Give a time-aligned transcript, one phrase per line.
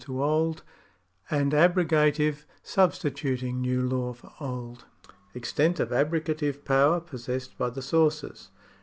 [0.01, 0.57] j.,,^
[1.29, 4.85] I Abrogative— substituting new law for old.
[5.35, 8.49] Extent of abrogative power possessed by the sources.